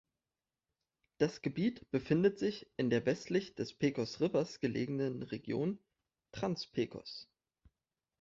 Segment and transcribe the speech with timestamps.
[1.19, 5.77] Das Gebiet befindet sich in der westlich des Pecos River gelegenen Region
[6.31, 7.29] Trans-Pecos.